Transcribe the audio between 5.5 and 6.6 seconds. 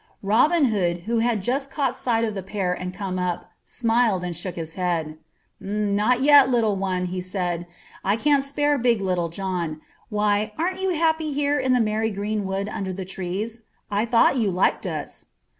"Not yet,